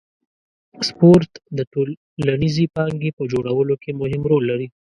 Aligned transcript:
سپورت 0.87 1.31
د 1.57 1.59
ټولنیزې 1.71 2.65
پانګې 2.75 3.11
په 3.17 3.23
جوړولو 3.31 3.75
کې 3.81 3.91
مهم 4.01 4.21
رول 4.31 4.43
لري. 4.51 4.67